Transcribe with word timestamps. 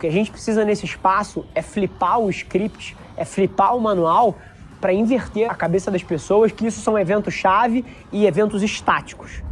que 0.00 0.06
a 0.06 0.10
gente 0.10 0.30
precisa 0.30 0.64
nesse 0.64 0.86
espaço 0.86 1.44
é 1.54 1.60
flipar 1.60 2.18
o 2.18 2.30
script, 2.30 2.96
é 3.16 3.24
flipar 3.24 3.76
o 3.76 3.80
manual 3.80 4.34
para 4.80 4.94
inverter 4.94 5.48
a 5.48 5.54
cabeça 5.54 5.90
das 5.90 6.02
pessoas 6.02 6.50
que 6.50 6.66
isso 6.66 6.80
são 6.80 6.98
eventos-chave 6.98 7.84
e 8.10 8.24
eventos 8.24 8.62
estáticos. 8.62 9.42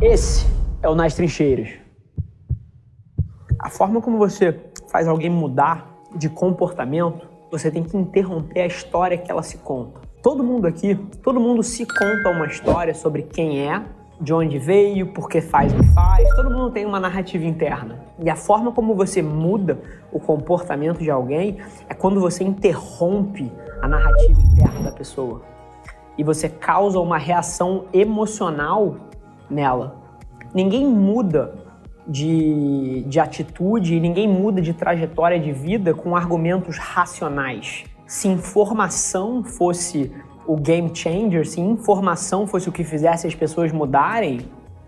Esse 0.00 0.46
é 0.82 0.88
o 0.88 0.94
Nas 0.94 1.14
Trincheiras. 1.14 1.68
A 3.60 3.68
forma 3.68 4.00
como 4.00 4.16
você 4.16 4.58
faz 4.90 5.06
alguém 5.06 5.28
mudar 5.28 5.94
de 6.16 6.30
comportamento, 6.30 7.28
você 7.50 7.70
tem 7.70 7.84
que 7.84 7.96
interromper 7.96 8.62
a 8.62 8.66
história 8.66 9.18
que 9.18 9.30
ela 9.30 9.42
se 9.42 9.58
conta. 9.58 10.00
Todo 10.22 10.42
mundo 10.42 10.66
aqui, 10.66 10.94
todo 11.22 11.38
mundo 11.38 11.62
se 11.62 11.84
conta 11.84 12.30
uma 12.30 12.46
história 12.46 12.94
sobre 12.94 13.22
quem 13.22 13.60
é, 13.60 13.82
de 14.24 14.32
onde 14.32 14.58
veio, 14.58 15.08
por 15.08 15.28
que 15.28 15.40
faz 15.40 15.72
o 15.72 15.76
que 15.76 15.86
faz. 15.88 16.34
Todo 16.34 16.50
mundo 16.50 16.70
tem 16.70 16.86
uma 16.86 16.98
narrativa 16.98 17.44
interna. 17.44 18.00
E 18.18 18.30
a 18.30 18.34
forma 18.34 18.72
como 18.72 18.94
você 18.94 19.20
muda 19.20 19.78
o 20.10 20.18
comportamento 20.18 21.00
de 21.00 21.10
alguém 21.10 21.58
é 21.88 21.94
quando 21.94 22.18
você 22.18 22.42
interrompe 22.42 23.52
a 23.82 23.86
narrativa 23.86 24.40
interna 24.40 24.80
da 24.82 24.90
pessoa. 24.90 25.42
E 26.16 26.24
você 26.24 26.48
causa 26.48 26.98
uma 26.98 27.18
reação 27.18 27.84
emocional 27.92 28.96
nela. 29.50 30.02
Ninguém 30.54 30.86
muda 30.86 31.62
de, 32.06 33.04
de 33.06 33.18
atitude 33.18 33.98
ninguém 33.98 34.28
muda 34.28 34.60
de 34.60 34.74
trajetória 34.74 35.38
de 35.38 35.52
vida 35.52 35.94
com 35.94 36.16
argumentos 36.16 36.78
racionais. 36.78 37.84
Se 38.06 38.28
informação 38.28 39.42
fosse 39.42 40.12
o 40.46 40.56
game 40.56 40.90
changer, 40.94 41.46
se 41.46 41.60
informação 41.60 42.46
fosse 42.46 42.68
o 42.68 42.72
que 42.72 42.84
fizesse 42.84 43.26
as 43.26 43.34
pessoas 43.34 43.72
mudarem, 43.72 44.40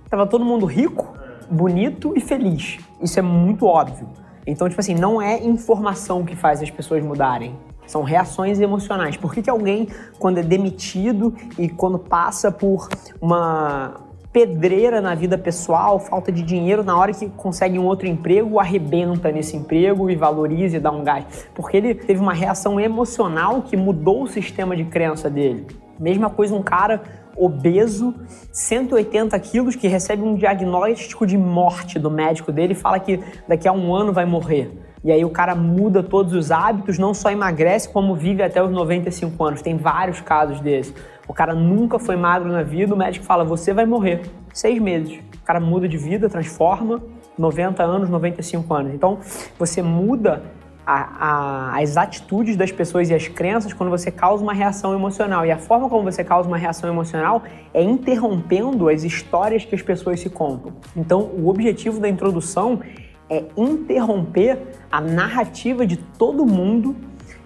tava 0.09 0.27
todo 0.27 0.45
mundo 0.45 0.67
rico, 0.67 1.15
bonito 1.51 2.13
e 2.17 2.21
feliz. 2.21 2.79
Isso 3.01 3.19
é 3.19 3.23
muito 3.23 3.67
óbvio. 3.67 4.09
Então, 4.47 4.69
tipo 4.69 4.81
assim, 4.81 4.95
não 4.95 5.21
é 5.21 5.43
informação 5.43 6.25
que 6.25 6.37
faz 6.37 6.63
as 6.63 6.71
pessoas 6.71 7.03
mudarem. 7.03 7.55
São 7.87 8.03
reações 8.03 8.61
emocionais. 8.61 9.17
Por 9.17 9.33
que, 9.33 9.43
que 9.43 9.51
alguém, 9.51 9.89
quando 10.19 10.39
é 10.39 10.43
demitido 10.43 11.35
e 11.59 11.69
quando 11.69 11.99
passa 11.99 12.51
por 12.51 12.89
uma, 13.21 13.95
pedreira 14.37 15.01
na 15.01 15.15
vida 15.15 15.39
pessoal, 15.39 15.99
falta 15.99 16.31
de 16.31 16.43
dinheiro, 16.43 16.85
na 16.85 16.95
hora 16.95 17.11
que 17.11 17.27
consegue 17.27 17.79
um 17.79 17.87
outro 17.87 18.07
emprego, 18.07 18.61
arrebenta 18.61 19.33
nesse 19.33 19.57
emprego 19.57 20.11
e 20.11 20.15
valoriza 20.15 20.77
e 20.77 20.79
dá 20.79 20.91
um 20.91 21.03
gás. 21.03 21.49
Porque 21.55 21.75
ele 21.75 21.95
teve 21.95 22.21
uma 22.21 22.35
reação 22.35 22.79
emocional 22.79 23.63
que 23.63 23.79
mudou 23.79 24.25
o 24.25 24.27
sistema 24.27 24.77
de 24.77 24.85
crença 24.85 25.31
dele. 25.31 25.67
Mesma 25.99 26.29
coisa 26.29 26.55
um 26.55 26.63
cara 26.63 27.01
obeso, 27.35 28.15
180 28.53 29.39
quilos, 29.41 29.75
que 29.75 29.89
recebe 29.89 30.23
um 30.23 30.35
diagnóstico 30.35 31.27
de 31.27 31.39
morte 31.39 31.99
do 31.99 32.11
médico 32.11 32.53
dele 32.53 32.75
e 32.75 32.77
fala 32.77 33.01
que 33.01 33.19
daqui 33.49 33.67
a 33.67 33.73
um 33.73 33.95
ano 33.95 34.13
vai 34.13 34.27
morrer. 34.27 34.71
E 35.07 35.13
aí 35.13 35.25
o 35.25 35.31
cara 35.31 35.55
muda 35.55 36.03
todos 36.03 36.33
os 36.33 36.51
hábitos, 36.51 36.99
não 36.99 37.15
só 37.15 37.31
emagrece, 37.31 37.89
como 37.89 38.17
vive 38.17 38.43
até 38.43 38.61
os 38.61 38.73
95 38.73 39.45
anos. 39.45 39.63
Tem 39.63 39.77
vários 39.77 40.21
casos 40.21 40.59
desses. 40.59 40.93
O 41.29 41.33
cara 41.33 41.55
nunca 41.55 41.97
foi 41.97 42.17
magro 42.17 42.51
na 42.51 42.65
vida, 42.65 42.93
o 42.93 42.97
médico 42.97 43.25
fala: 43.25 43.45
você 43.45 43.73
vai 43.73 43.87
morrer. 43.87 44.23
Seis 44.53 44.83
meses. 44.83 45.21
O 45.41 45.45
cara 45.45 45.61
muda 45.61 45.89
de 45.89 45.97
vida, 45.97 46.29
transforma, 46.29 47.01
90 47.39 47.85
anos, 47.85 48.11
95 48.11 48.75
anos. 48.75 48.95
Então, 48.95 49.21
você 49.57 49.81
muda 49.81 50.43
a, 50.85 51.75
a, 51.75 51.81
as 51.81 51.97
atitudes 51.97 52.57
das 52.57 52.73
pessoas 52.73 53.09
e 53.09 53.15
as 53.15 53.29
crenças 53.29 53.73
quando 53.73 53.91
você 53.91 54.11
causa 54.11 54.43
uma 54.43 54.53
reação 54.53 54.93
emocional. 54.93 55.47
E 55.47 55.53
a 55.53 55.57
forma 55.57 55.89
como 55.89 56.03
você 56.03 56.25
causa 56.25 56.49
uma 56.49 56.59
reação 56.59 56.91
emocional 56.91 57.45
é 57.73 57.81
interrompendo 57.81 58.89
as 58.89 59.05
histórias 59.05 59.65
que 59.65 59.77
as 59.77 59.83
pessoas 59.83 60.19
se 60.19 60.29
contam. 60.29 60.73
Então, 60.97 61.21
o 61.21 61.49
objetivo 61.49 62.01
da 62.01 62.09
introdução 62.09 62.81
é 63.29 63.45
interromper 63.57 64.59
a 64.91 65.01
narrativa 65.01 65.87
de 65.87 65.97
todo 65.97 66.47
mundo 66.47 66.95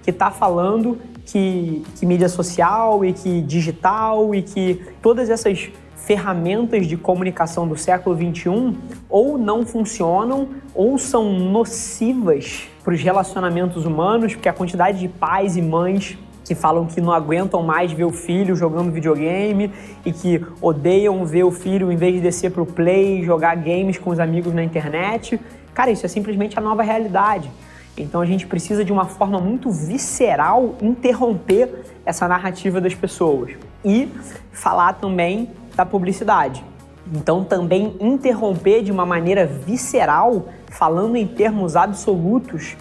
que 0.03 0.11
está 0.11 0.31
falando 0.31 0.99
que, 1.25 1.85
que 1.97 2.07
mídia 2.07 2.29
social 2.29 3.05
e 3.05 3.13
que 3.13 3.41
digital 3.43 4.35
e 4.35 4.43
que 4.43 4.81
todas 5.03 5.31
essas 5.31 5.71
ferramentas 5.97 6.87
de 6.87 6.97
comunicação 6.97 7.69
do 7.69 7.77
século 7.77 8.17
XXI 8.17 8.77
ou 9.09 9.39
não 9.39 9.65
funcionam 9.65 10.49
ou 10.75 10.99
são 10.99 11.33
nocivas 11.33 12.69
para 12.83 12.95
os 12.95 13.03
relacionamentos 13.03 13.85
humanos, 13.85 14.35
porque 14.35 14.49
a 14.49 14.53
quantidade 14.53 14.99
de 14.99 15.09
pais 15.09 15.57
e 15.57 15.63
mães 15.63 16.19
que 16.45 16.55
falam 16.55 16.87
que 16.87 17.01
não 17.01 17.13
aguentam 17.13 17.63
mais 17.63 17.93
ver 17.93 18.03
o 18.03 18.11
filho 18.11 18.57
jogando 18.57 18.91
videogame 18.91 19.71
e 20.05 20.13
que 20.13 20.45
odeiam 20.61 21.25
ver 21.25 21.45
o 21.45 21.53
filho 21.53 21.93
em 21.93 21.97
vez 21.97 22.15
de 22.15 22.21
descer 22.21 22.51
para 22.51 22.63
o 22.63 22.67
play 22.67 23.23
jogar 23.23 23.55
games 23.55 23.99
com 23.99 24.11
os 24.11 24.19
amigos 24.19 24.53
na 24.53 24.65
internet. 24.65 25.39
Cara, 25.75 25.91
isso 25.91 26.05
é 26.05 26.09
simplesmente 26.09 26.59
a 26.59 26.63
nova 26.63 26.83
realidade. 26.83 27.51
Então 27.97 28.21
a 28.21 28.27
gente 28.27 28.47
precisa 28.47 28.85
de 28.85 28.93
uma 28.93 29.05
forma 29.05 29.39
muito 29.39 29.71
visceral 29.71 30.77
interromper 30.81 31.85
essa 32.05 32.27
narrativa 32.27 32.81
das 32.81 32.95
pessoas 32.95 33.53
e 33.85 34.09
falar 34.53 34.95
também 34.95 35.51
da 35.75 35.85
publicidade. 35.85 36.65
Então 37.13 37.45
também 37.45 37.97
interromper 38.01 38.83
de 38.83 38.93
uma 38.93 39.05
maneira 39.05 39.47
visceral, 39.47 40.49
falando 40.69 41.17
em 41.17 41.27
termos 41.27 41.77
absolutos, 41.77 42.77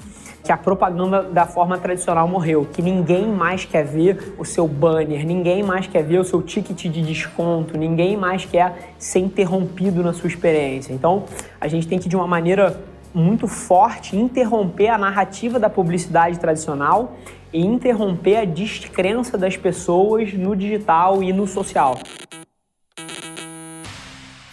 que 0.50 0.54
a 0.54 0.58
propaganda 0.58 1.22
da 1.22 1.46
forma 1.46 1.78
tradicional 1.78 2.28
morreu, 2.28 2.68
que 2.74 2.82
ninguém 2.82 3.28
mais 3.28 3.66
quer 3.66 3.86
ver 3.86 4.34
o 4.36 4.44
seu 4.44 4.68
banner, 4.68 5.24
ninguém 5.24 5.62
mais 5.62 5.86
quer 5.86 6.04
ver 6.04 6.18
o 6.18 6.24
seu 6.24 6.42
ticket 6.42 6.92
de 6.92 7.04
desconto, 7.04 7.78
ninguém 7.78 8.18
mais 8.18 8.46
quer 8.46 8.96
ser 8.98 9.20
interrompido 9.20 10.02
na 10.02 10.12
sua 10.12 10.28
experiência. 10.28 10.92
Então, 10.92 11.26
a 11.62 11.68
gente 11.68 11.88
tem 11.88 12.00
que 12.00 12.10
de 12.10 12.16
uma 12.16 12.26
maneira 12.26 12.82
muito 13.14 13.48
forte 13.48 14.18
interromper 14.18 14.88
a 14.88 14.98
narrativa 14.98 15.60
da 15.60 15.70
publicidade 15.70 16.40
tradicional 16.40 17.16
e 17.54 17.64
interromper 17.64 18.38
a 18.38 18.46
descrença 18.46 19.38
das 19.38 19.56
pessoas 19.56 20.34
no 20.34 20.56
digital 20.56 21.22
e 21.22 21.32
no 21.32 21.46
social. 21.46 22.00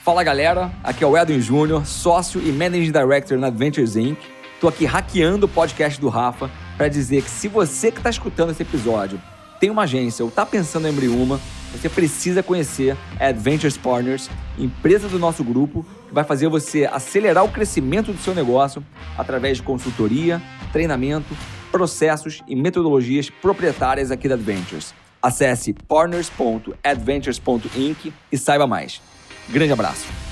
Fala 0.05 0.23
galera, 0.23 0.71
aqui 0.85 1.03
é 1.03 1.07
o 1.07 1.17
Edwin 1.17 1.41
Júnior, 1.41 1.87
sócio 1.87 2.39
e 2.39 2.53
Managing 2.53 2.93
Director 2.93 3.39
na 3.39 3.47
Adventures 3.47 3.97
Inc. 3.97 4.36
Tô 4.61 4.69
aqui 4.69 4.87
hackeando 4.87 5.47
o 5.47 5.49
podcast 5.49 6.01
do 6.01 6.09
Rafa 6.09 6.51
para 6.77 6.89
dizer 6.89 7.23
que 7.23 7.31
se 7.31 7.47
você 7.47 7.91
que 7.91 7.99
está 7.99 8.09
escutando 8.09 8.51
esse 8.51 8.63
episódio 8.63 9.21
tem 9.61 9.69
uma 9.71 9.83
agência 9.83 10.25
ou 10.25 10.29
está 10.29 10.47
pensando 10.47 10.87
em 10.87 10.91
abrir 10.91 11.09
uma, 11.09 11.41
você 11.73 11.89
precisa 11.89 12.43
conhecer 12.43 12.97
a 13.19 13.27
Adventures 13.27 13.77
Partners, 13.77 14.31
empresa 14.59 15.09
do 15.09 15.19
nosso 15.19 15.43
grupo, 15.45 15.85
que 16.09 16.15
vai 16.15 16.25
fazer 16.25 16.49
você 16.49 16.87
acelerar 16.87 17.45
o 17.45 17.51
crescimento 17.51 18.13
do 18.13 18.19
seu 18.19 18.35
negócio 18.35 18.85
através 19.17 19.59
de 19.59 19.63
consultoria, 19.63 20.43
treinamento, 20.73 21.37
processos 21.71 22.43
e 22.49 22.57
metodologias 22.57 23.29
proprietárias 23.29 24.11
aqui 24.11 24.27
da 24.29 24.35
Adventures. 24.35 24.95
Acesse 25.23 25.73
partners.adventures.inc 25.73 28.13
e 28.31 28.39
saiba 28.39 28.67
mais. 28.67 29.01
Grande 29.49 29.73
abraço. 29.73 30.26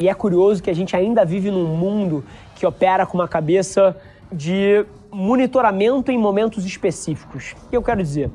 E 0.00 0.08
é 0.08 0.14
curioso 0.14 0.62
que 0.62 0.70
a 0.70 0.74
gente 0.74 0.96
ainda 0.96 1.26
vive 1.26 1.50
num 1.50 1.76
mundo 1.76 2.24
que 2.54 2.66
opera 2.66 3.04
com 3.04 3.18
uma 3.18 3.28
cabeça 3.28 3.94
de 4.32 4.86
monitoramento 5.10 6.10
em 6.10 6.16
momentos 6.16 6.64
específicos. 6.64 7.54
O 7.66 7.68
que 7.68 7.76
eu 7.76 7.82
quero 7.82 8.02
dizer? 8.02 8.30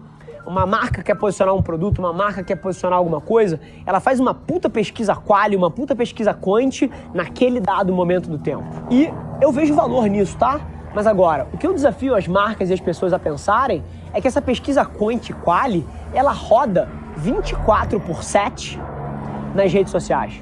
uma 0.46 0.64
marca 0.64 1.02
quer 1.02 1.16
posicionar 1.16 1.56
um 1.56 1.62
produto, 1.64 1.98
uma 1.98 2.14
marca 2.14 2.44
quer 2.44 2.56
posicionar 2.56 3.00
alguma 3.00 3.20
coisa, 3.20 3.60
ela 3.84 4.00
faz 4.00 4.20
uma 4.20 4.32
puta 4.32 4.70
pesquisa 4.70 5.16
quali, 5.16 5.56
uma 5.56 5.72
puta 5.72 5.96
pesquisa 5.96 6.36
quant 6.36 6.88
naquele 7.16 7.60
dado 7.60 7.92
momento 7.92 8.30
do 8.30 8.38
tempo. 8.38 8.64
E 8.92 9.12
eu 9.42 9.52
vejo 9.52 9.74
valor 9.74 10.08
nisso, 10.08 10.38
tá? 10.38 10.62
Mas 10.94 11.08
agora, 11.08 11.48
o 11.52 11.58
que 11.58 11.66
eu 11.66 11.74
desafio 11.74 12.16
as 12.16 12.28
marcas 12.28 12.70
e 12.70 12.74
as 12.74 12.80
pessoas 12.80 13.12
a 13.12 13.18
pensarem 13.18 13.84
é 14.14 14.22
que 14.22 14.28
essa 14.28 14.42
pesquisa 14.42 14.86
quant 14.86 15.34
quali, 15.44 15.86
ela 16.14 16.32
roda 16.32 16.88
24 17.18 18.00
por 18.00 18.24
7 18.24 18.80
nas 19.56 19.74
redes 19.74 19.92
sociais. 19.92 20.40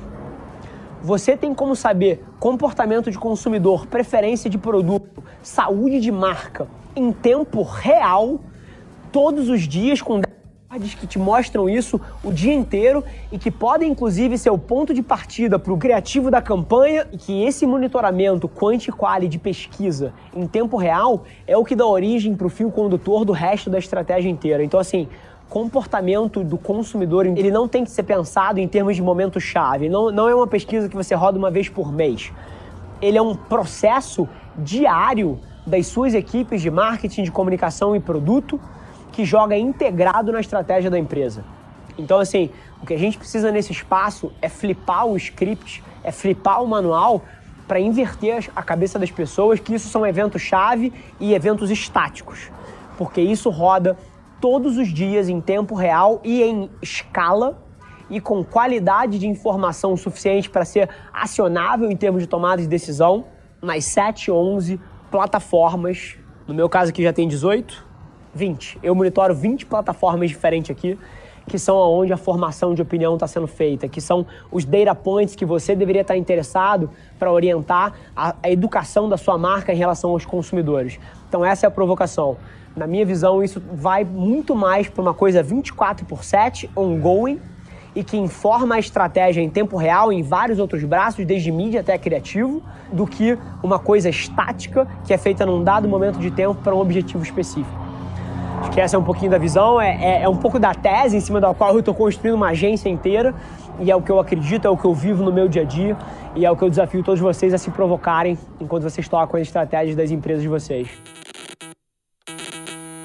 Você 1.04 1.36
tem 1.36 1.54
como 1.54 1.76
saber 1.76 2.24
comportamento 2.40 3.12
de 3.12 3.20
consumidor, 3.20 3.88
preferência 3.88 4.50
de 4.50 4.58
produto, 4.58 5.22
saúde 5.42 6.00
de 6.00 6.10
marca 6.10 6.66
em 6.96 7.12
tempo 7.12 7.62
real 7.62 8.40
todos 9.12 9.50
os 9.50 9.68
dias 9.68 10.02
com 10.02 10.22
dados 10.22 10.96
que 10.96 11.06
te 11.06 11.20
mostram 11.20 11.68
isso 11.68 12.00
o 12.24 12.32
dia 12.32 12.54
inteiro 12.54 13.04
e 13.34 13.38
que 13.38 13.52
podem 13.52 13.92
inclusive 13.92 14.38
ser 14.38 14.50
o 14.50 14.58
ponto 14.58 14.94
de 14.94 15.04
partida 15.04 15.60
para 15.60 15.74
o 15.74 15.78
criativo 15.78 16.32
da 16.32 16.42
campanha 16.42 17.06
e 17.12 17.18
que 17.18 17.44
esse 17.44 17.68
monitoramento 17.68 18.48
quanti 18.48 18.90
quali 18.90 19.28
de 19.28 19.38
pesquisa 19.38 20.14
em 20.34 20.48
tempo 20.48 20.78
real 20.78 21.26
é 21.46 21.58
o 21.58 21.66
que 21.66 21.76
dá 21.76 21.86
origem 21.86 22.34
para 22.34 22.48
o 22.48 22.50
fio 22.50 22.72
condutor 22.72 23.26
do 23.26 23.34
resto 23.34 23.70
da 23.70 23.78
estratégia 23.78 24.30
inteira. 24.30 24.64
Então 24.64 24.80
assim, 24.80 25.10
comportamento 25.50 26.44
do 26.44 26.58
consumidor, 26.58 27.26
ele 27.26 27.52
não 27.52 27.68
tem 27.68 27.84
que 27.84 27.92
ser 27.92 28.04
pensado 28.04 28.60
em 28.60 28.68
termos 28.68 28.96
de 28.96 29.02
momento-chave. 29.02 29.90
Não, 29.90 30.12
não 30.12 30.28
é 30.28 30.36
uma 30.36 30.48
pesquisa 30.48 30.90
que 30.90 30.96
você 30.96 31.14
roda 31.14 31.38
uma 31.38 31.52
vez 31.52 31.70
por 31.70 31.92
mês. 31.92 32.32
Ele 33.02 33.18
é 33.18 33.22
um 33.22 33.36
processo 33.36 34.28
diário 34.58 35.40
das 35.66 35.88
suas 35.88 36.14
equipes 36.14 36.62
de 36.62 36.72
marketing, 36.72 37.24
de 37.24 37.32
comunicação 37.32 37.96
e 37.96 38.00
produto 38.00 38.60
que 39.12 39.24
joga 39.24 39.56
integrado 39.56 40.32
na 40.32 40.40
estratégia 40.40 40.90
da 40.90 40.98
empresa. 40.98 41.44
Então, 41.98 42.20
assim, 42.20 42.50
o 42.82 42.86
que 42.86 42.94
a 42.94 42.98
gente 42.98 43.18
precisa 43.18 43.52
nesse 43.52 43.72
espaço 43.72 44.32
é 44.42 44.50
flipar 44.50 45.06
o 45.06 45.16
script, 45.16 45.84
é 46.04 46.12
flipar 46.12 46.64
o 46.64 46.68
manual 46.68 47.22
para 47.68 47.80
inverter 47.80 48.50
a 48.56 48.62
cabeça 48.62 49.00
das 49.00 49.12
pessoas 49.12 49.60
que 49.60 49.74
isso 49.74 49.88
são 49.88 50.06
eventos-chave 50.06 50.92
e 51.20 51.34
eventos 51.34 51.70
estáticos. 51.70 52.52
Porque 52.98 53.22
isso 53.22 53.50
roda 53.50 53.98
todos 54.44 54.78
os 54.78 54.90
dias 54.90 55.30
em 55.30 55.40
tempo 55.40 55.74
real 55.74 56.20
e 56.22 56.44
em 56.44 56.70
escala 56.82 57.64
e 58.10 58.20
com 58.20 58.44
qualidade 58.44 59.18
de 59.18 59.26
informação 59.26 59.96
suficiente 59.96 60.50
para 60.50 60.66
ser 60.66 60.90
acionável 61.14 61.90
em 61.90 61.96
termos 61.96 62.24
de 62.24 62.28
tomada 62.28 62.62
de 62.62 62.68
decisão 62.68 63.24
nas 63.62 63.86
7, 63.86 64.30
11 64.30 64.82
plataformas. 65.10 66.18
No 66.46 66.54
meu 66.54 66.68
caso 66.68 66.90
aqui 66.90 67.02
já 67.02 67.14
tem 67.14 67.26
18, 67.26 67.88
20. 68.36 68.80
Eu 68.84 68.94
monitoro 68.94 69.34
20 69.34 69.66
plataformas 69.66 70.30
diferentes 70.30 70.70
aqui, 70.70 71.00
que 71.48 71.58
são 71.58 71.78
onde 71.78 72.12
a 72.12 72.18
formação 72.18 72.74
de 72.74 72.82
opinião 72.82 73.14
está 73.14 73.28
sendo 73.28 73.48
feita, 73.48 73.88
que 73.88 74.02
são 74.02 74.26
os 74.52 74.66
data 74.66 74.94
points 74.94 75.36
que 75.38 75.46
você 75.46 75.74
deveria 75.74 76.02
estar 76.02 76.18
interessado 76.18 76.90
para 77.18 77.32
orientar 77.32 77.94
a, 78.14 78.36
a 78.44 78.52
educação 78.52 79.08
da 79.08 79.16
sua 79.16 79.38
marca 79.38 79.72
em 79.72 79.78
relação 79.78 80.10
aos 80.10 80.26
consumidores. 80.26 81.00
Então 81.30 81.46
essa 81.46 81.66
é 81.66 81.68
a 81.68 81.72
provocação. 81.72 82.36
Na 82.76 82.88
minha 82.88 83.06
visão, 83.06 83.44
isso 83.44 83.62
vai 83.72 84.04
muito 84.04 84.56
mais 84.56 84.90
para 84.90 85.02
uma 85.02 85.14
coisa 85.14 85.44
24 85.44 86.06
por 86.06 86.24
7, 86.24 86.70
ongoing, 86.76 87.40
e 87.96 88.04
que 88.04 88.18
informa 88.18 88.76
a 88.76 88.80
estratégia 88.80 89.42
em 89.42 89.50
tempo 89.50 89.78
real 89.78 90.12
em 90.12 90.24
vários 90.24 90.58
outros 90.58 90.84
braços, 90.84 91.24
desde 91.26 91.52
mídia 91.52 91.82
até 91.82 91.96
criativo, 91.98 92.64
do 92.92 93.06
que 93.06 93.38
uma 93.62 93.78
coisa 93.78 94.10
estática 94.10 94.88
que 95.06 95.14
é 95.14 95.18
feita 95.18 95.46
num 95.46 95.64
dado 95.64 95.88
momento 95.88 96.18
de 96.18 96.32
tempo 96.32 96.56
para 96.56 96.74
um 96.74 96.80
objetivo 96.80 97.24
específico. 97.24 97.84
Acho 98.60 98.72
que 98.72 98.82
essa 98.82 98.96
é 98.96 99.00
um 99.00 99.04
pouquinho 99.04 99.30
da 99.30 99.38
visão, 99.38 99.80
é, 99.80 99.98
é, 100.02 100.24
é 100.24 100.30
um 100.30 100.38
pouco 100.38 100.58
da 100.58 100.74
tese 100.74 101.18
em 101.18 101.20
cima 101.20 101.40
da 101.40 101.54
qual 101.54 101.74
eu 101.74 101.80
estou 101.80 101.94
construindo 101.94 102.36
uma 102.36 102.50
agência 102.50 102.90
inteira 102.90 103.36
e 103.80 103.92
é 103.92 103.96
o 103.96 104.02
que 104.02 104.12
eu 104.12 104.20
acredito, 104.20 104.66
é 104.66 104.70
o 104.70 104.78
que 104.78 104.86
eu 104.86 104.94
vivo 104.94 105.24
no 105.24 105.32
meu 105.32 105.48
dia 105.48 105.64
a 105.64 105.66
dia 105.66 105.98
e 106.36 106.46
é 106.46 106.50
o 106.50 106.56
que 106.56 106.64
eu 106.64 106.70
desafio 106.70 107.04
todos 107.04 107.20
vocês 107.20 107.54
a 107.54 107.58
se 107.58 107.70
provocarem 107.70 108.38
enquanto 108.60 108.84
vocês 108.84 109.08
tocam 109.08 109.40
as 109.40 109.48
estratégias 109.48 109.96
das 109.96 110.10
empresas 110.10 110.42
de 110.42 110.48
vocês. 110.48 110.88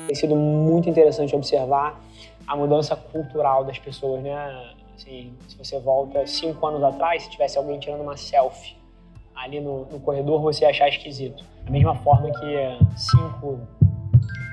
Tem 0.09 0.15
sido 0.15 0.35
muito 0.35 0.89
interessante 0.89 1.37
observar 1.37 2.01
a 2.47 2.57
mudança 2.57 2.97
cultural 2.97 3.63
das 3.63 3.79
pessoas, 3.79 4.23
né? 4.23 4.73
Assim, 4.95 5.35
se 5.47 5.59
você 5.59 5.79
volta 5.79 6.27
cinco 6.27 6.67
anos 6.67 6.83
atrás, 6.83 7.25
se 7.25 7.31
tivesse 7.31 7.59
alguém 7.59 7.79
tirando 7.79 8.01
uma 8.01 8.17
selfie 8.17 8.75
ali 9.35 9.61
no, 9.61 9.85
no 9.85 10.01
corredor, 10.01 10.41
você 10.41 10.65
ia 10.65 10.71
achar 10.71 10.89
esquisito. 10.89 11.45
Da 11.63 11.71
mesma 11.71 11.95
forma 11.97 12.31
que 12.31 12.97
cinco, 12.97 13.61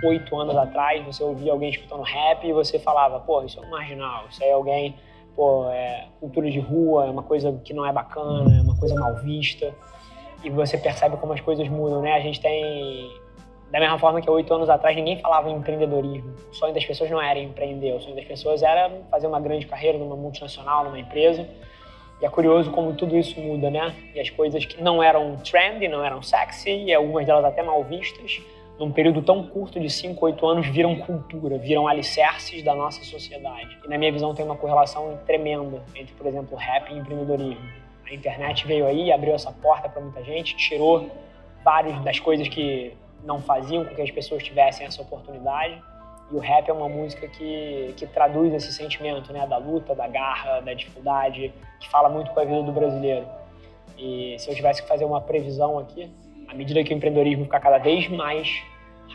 oito 0.04 0.38
anos 0.38 0.58
atrás, 0.58 1.06
você 1.06 1.24
ouvia 1.24 1.54
alguém 1.54 1.70
escutando 1.70 2.04
rap 2.04 2.46
e 2.46 2.52
você 2.52 2.78
falava, 2.78 3.22
pô, 3.22 3.42
isso 3.42 3.58
é 3.58 3.66
um 3.66 3.70
marginal, 3.70 4.26
isso 4.30 4.44
aí 4.44 4.50
é 4.50 4.54
alguém, 4.54 4.94
pô, 5.38 5.70
é 5.70 6.10
cultura 6.20 6.52
de 6.52 6.60
rua, 6.60 7.06
é 7.06 7.10
uma 7.10 7.24
coisa 7.24 7.54
que 7.64 7.74
não 7.74 7.86
é 7.86 7.94
bacana, 7.94 8.58
é 8.58 8.62
uma 8.62 8.78
coisa 8.78 8.94
mal 8.96 9.16
vista. 9.16 9.74
E 10.44 10.50
você 10.50 10.78
percebe 10.78 11.16
como 11.16 11.32
as 11.32 11.40
coisas 11.40 11.66
mudam, 11.70 12.02
né? 12.02 12.12
A 12.12 12.20
gente 12.20 12.42
tem 12.42 13.10
da 13.76 13.82
mesma 13.82 14.00
forma 14.00 14.22
que 14.22 14.30
oito 14.30 14.54
anos 14.54 14.70
atrás 14.70 14.96
ninguém 14.96 15.20
falava 15.20 15.50
em 15.50 15.56
empreendedorismo. 15.58 16.34
O 16.50 16.56
sonho 16.56 16.74
das 16.74 16.86
pessoas 16.86 17.12
não 17.12 17.22
era 17.22 17.38
empreender, 17.38 17.92
o 17.92 18.00
sonho 18.00 18.16
das 18.16 18.24
pessoas 18.24 18.64
era 18.64 18.90
fazer 19.12 19.28
uma 19.28 19.38
grande 19.38 19.66
carreira 19.66 19.98
numa 19.98 20.16
multinacional, 20.16 20.86
numa 20.86 20.98
empresa. 20.98 21.46
E 22.22 22.26
é 22.26 22.30
curioso 22.30 22.72
como 22.72 22.94
tudo 22.94 23.18
isso 23.18 23.38
muda, 23.38 23.70
né? 23.70 23.94
E 24.16 24.20
as 24.22 24.30
coisas 24.30 24.64
que 24.64 24.82
não 24.82 25.04
eram 25.04 25.36
trendy, 25.40 25.90
não 25.90 26.02
eram 26.02 26.24
sexy, 26.24 26.86
e 26.86 26.94
algumas 26.94 27.26
delas 27.26 27.44
até 27.44 27.62
mal 27.62 27.84
vistas, 27.84 28.42
num 28.80 28.94
período 28.94 29.22
tão 29.22 29.46
curto 29.46 29.78
de 29.78 29.90
5, 29.90 30.26
8 30.26 30.48
anos, 30.48 30.68
viram 30.68 30.96
cultura, 30.96 31.58
viram 31.58 31.86
alicerces 31.86 32.64
da 32.64 32.74
nossa 32.74 33.04
sociedade. 33.04 33.78
E 33.84 33.90
na 33.90 33.98
minha 33.98 34.10
visão 34.14 34.34
tem 34.34 34.46
uma 34.46 34.56
correlação 34.56 35.20
tremenda 35.26 35.84
entre, 35.94 36.14
por 36.14 36.26
exemplo, 36.28 36.56
rap 36.58 36.94
e 36.94 36.98
empreendedorismo. 36.98 37.70
A 38.10 38.14
internet 38.14 38.66
veio 38.66 38.86
aí, 38.86 39.12
abriu 39.12 39.36
essa 39.36 39.52
porta 39.52 39.90
para 39.90 40.02
muita 40.02 40.24
gente, 40.24 40.56
tirou 40.56 41.12
várias 41.62 42.02
das 42.06 42.22
coisas 42.22 42.48
que 42.48 42.94
não 43.26 43.42
faziam 43.42 43.84
com 43.84 43.96
que 43.96 44.02
as 44.02 44.12
pessoas 44.12 44.44
tivessem 44.44 44.86
essa 44.86 45.02
oportunidade. 45.02 45.82
E 46.32 46.36
o 46.36 46.40
rap 46.40 46.70
é 46.70 46.74
uma 46.74 46.88
música 46.90 47.28
que, 47.28 47.94
que 47.98 48.08
traduz 48.08 48.54
esse 48.54 48.72
sentimento, 48.72 49.34
né? 49.34 49.46
Da 49.46 49.58
luta, 49.58 49.94
da 49.94 50.08
garra, 50.08 50.62
da 50.62 50.74
dificuldade, 50.74 51.54
que 51.80 51.90
fala 51.90 52.10
muito 52.10 52.32
com 52.32 52.40
a 52.40 52.46
vida 52.46 52.64
do 52.64 52.72
brasileiro. 52.72 53.28
E 53.98 54.36
se 54.40 54.50
eu 54.50 54.56
tivesse 54.56 54.82
que 54.82 54.88
fazer 54.88 55.06
uma 55.06 55.22
previsão 55.22 55.80
aqui, 55.80 56.12
à 56.48 56.54
medida 56.54 56.84
que 56.84 56.94
o 56.94 56.98
empreendedorismo 56.98 57.46
ficar 57.46 57.60
cada 57.60 57.78
vez 57.78 58.08
mais 58.10 58.64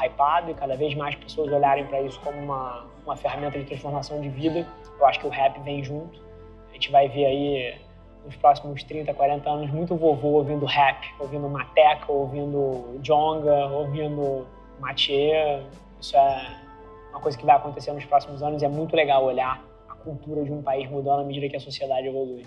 hypado 0.03 0.51
e 0.51 0.55
cada 0.55 0.77
vez 0.77 0.95
mais 0.95 1.15
pessoas 1.15 1.53
olharem 1.53 1.87
para 1.87 2.01
isso 2.01 2.19
como 2.21 2.39
uma, 2.39 2.87
uma 3.05 3.17
ferramenta 3.17 3.59
de 3.59 3.65
transformação 3.65 4.21
de 4.21 4.29
vida, 4.29 4.67
eu 4.99 5.07
acho 5.07 5.21
que 5.21 5.27
o 5.27 5.31
rap 5.31 5.61
vem 5.61 5.83
junto. 5.83 6.21
A 6.71 6.75
gente 6.75 6.91
vai 6.91 7.09
ver 7.09 7.27
aí 7.27 7.75
nos 8.25 8.37
próximos 8.37 8.83
30, 8.83 9.13
40 9.15 9.49
anos, 9.49 9.71
muito 9.71 9.97
vovô 9.97 10.29
ouvindo 10.29 10.67
rap, 10.67 11.07
ouvindo 11.19 11.49
Mateca, 11.49 12.11
ouvindo 12.13 12.99
Jonga, 13.03 13.67
ouvindo 13.69 14.47
Mathieu. 14.79 15.63
Isso 16.01 16.17
é 16.17 16.57
uma 17.11 17.21
coisa 17.21 17.37
que 17.37 17.45
vai 17.45 17.57
acontecer 17.57 17.93
nos 17.93 18.05
próximos 18.05 18.43
anos 18.43 18.63
e 18.63 18.65
é 18.65 18.69
muito 18.69 18.95
legal 18.95 19.25
olhar 19.25 19.63
a 19.89 19.95
cultura 19.95 20.45
de 20.45 20.53
um 20.53 20.63
país 20.63 20.89
mudando 20.89 21.21
à 21.21 21.25
medida 21.25 21.49
que 21.49 21.57
a 21.57 21.61
sociedade 21.61 22.07
evolui. 22.07 22.47